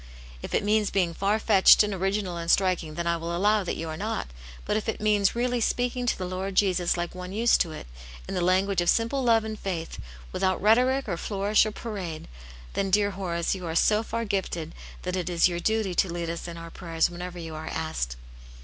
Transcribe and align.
"If 0.41 0.55
it 0.55 0.63
means 0.63 0.89
being 0.89 1.13
far 1.13 1.37
fetched, 1.37 1.83
and 1.83 1.93
original 1.93 2.35
and 2.35 2.49
striking, 2.49 2.95
then 2.95 3.05
I 3.05 3.17
will 3.17 3.37
allow 3.37 3.63
that 3.63 3.75
you 3.75 3.87
are 3.87 3.95
not 3.95 4.29
But 4.65 4.75
if 4.75 4.89
it 4.89 4.99
means 4.99 5.35
really 5.35 5.61
speaking 5.61 6.07
to 6.07 6.17
the 6.17 6.25
Lord 6.25 6.55
Jesus 6.55 6.97
like 6.97 7.13
one 7.13 7.31
used 7.31 7.61
to 7.61 7.71
it, 7.71 7.85
in 8.27 8.33
the 8.33 8.41
language 8.41 8.81
of 8.81 8.89
simple 8.89 9.21
love 9.23 9.43
^nd 9.43 9.59
faith, 9.59 9.99
without 10.31 10.59
rhetoric 10.59 11.07
or 11.07 11.17
flourish 11.17 11.67
or 11.67 11.71
parade, 11.71 12.27
then, 12.73 12.89
dear 12.89 13.11
Horace, 13.11 13.53
you 13.53 13.67
are 13.67 13.75
so 13.75 14.01
far 14.01 14.25
gifted 14.25 14.73
that 15.03 15.15
it 15.15 15.29
is 15.29 15.47
your 15.47 15.59
duty 15.59 15.93
to 15.93 16.11
lead 16.11 16.31
us 16.31 16.47
in 16.47 16.57
our 16.57 16.71
prayers 16.71 17.11
whenever 17.11 17.37
you 17.37 17.53
are 17.53 17.67
asked." 17.67 18.15